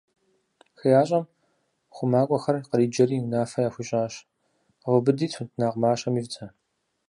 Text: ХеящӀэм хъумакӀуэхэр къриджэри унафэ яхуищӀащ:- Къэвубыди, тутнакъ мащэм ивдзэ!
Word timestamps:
ХеящӀэм 0.79 1.23
хъумакӀуэхэр 1.95 2.57
къриджэри 2.69 3.17
унафэ 3.25 3.59
яхуищӀащ:- 3.67 4.13
Къэвубыди, 4.81 5.27
тутнакъ 5.33 5.77
мащэм 5.81 6.15
ивдзэ! 6.19 6.45